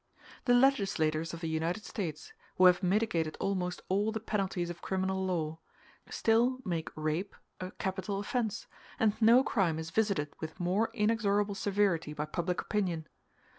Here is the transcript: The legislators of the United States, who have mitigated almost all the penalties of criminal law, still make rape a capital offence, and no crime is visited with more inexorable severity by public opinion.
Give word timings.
The 0.45 0.55
legislators 0.55 1.31
of 1.31 1.41
the 1.41 1.47
United 1.47 1.85
States, 1.85 2.33
who 2.57 2.65
have 2.65 2.81
mitigated 2.81 3.37
almost 3.39 3.83
all 3.87 4.11
the 4.11 4.19
penalties 4.19 4.71
of 4.71 4.81
criminal 4.81 5.23
law, 5.23 5.59
still 6.09 6.57
make 6.65 6.89
rape 6.95 7.35
a 7.59 7.69
capital 7.73 8.17
offence, 8.19 8.65
and 8.99 9.13
no 9.21 9.43
crime 9.43 9.77
is 9.77 9.91
visited 9.91 10.33
with 10.39 10.59
more 10.59 10.89
inexorable 10.95 11.53
severity 11.53 12.13
by 12.13 12.25
public 12.25 12.61
opinion. 12.61 13.05